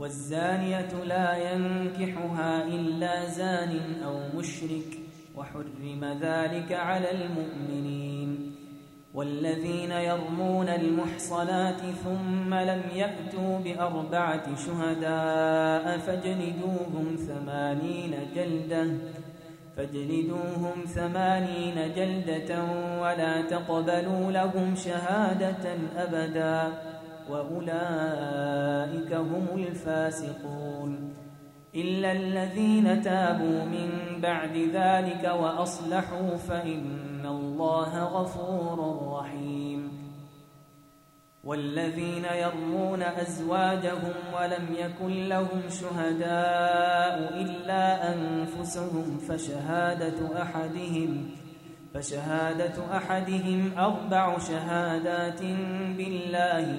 [0.00, 4.98] والزانية لا ينكحها إلا زان أو مشرك
[5.36, 8.56] وحرم ذلك على المؤمنين.
[9.14, 18.86] والذين يرمون المحصنات ثم لم يأتوا بأربعة شهداء فاجلدوهم ثمانين جلدة
[19.76, 22.64] فاجلدوهم ثمانين جلدة
[23.00, 26.90] ولا تقبلوا لهم شهادة أبداً.
[27.30, 31.14] وأولئك هم الفاسقون
[31.74, 40.00] إلا الذين تابوا من بعد ذلك وأصلحوا فإن الله غفور رحيم
[41.44, 51.30] والذين يرمون أزواجهم ولم يكن لهم شهداء إلا أنفسهم فشهادة أحدهم
[51.94, 55.42] فشهادة أحدهم أربع شهادات
[55.96, 56.78] بالله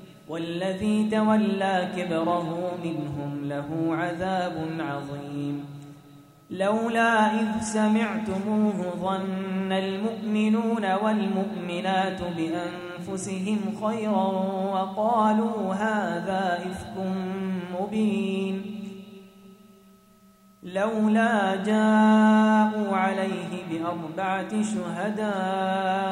[0.31, 5.65] والذي تولى كبره منهم له عذاب عظيم.
[6.51, 14.27] لولا إذ سمعتموه ظن المؤمنون والمؤمنات بأنفسهم خيرا
[14.73, 16.95] وقالوا هذا إفك
[17.79, 18.55] مبين.
[20.63, 26.11] لولا جاءوا عليه بأربعة شهداء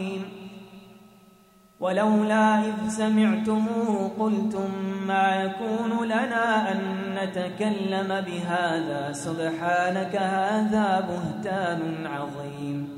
[1.81, 4.69] ولولا إذ سمعتموه قلتم
[5.07, 6.79] ما يكون لنا أن
[7.15, 12.89] نتكلم بهذا سبحانك هذا بهتان عظيم.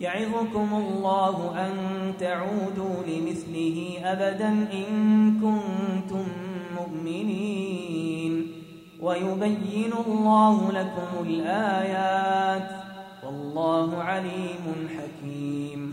[0.00, 1.72] يعظكم الله أن
[2.18, 6.26] تعودوا لمثله أبدا إن كنتم
[6.76, 8.52] مؤمنين.
[9.00, 12.70] ويبين الله لكم الآيات.
[13.26, 15.92] والله عليم حكيم.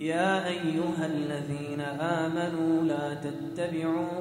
[0.00, 4.18] يا أيها الذين آمنوا لا تتبعوا